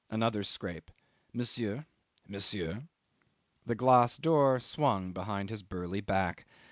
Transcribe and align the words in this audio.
Another 0.09 0.41
scrape. 0.43 0.89
"Monsieur"... 1.31 1.85
"Monsieur."... 2.27 2.87
The 3.67 3.75
glass 3.75 4.17
door 4.17 4.59
swung 4.59 5.13
behind 5.13 5.51
his 5.51 5.61
burly 5.61 6.01
back. 6.01 6.47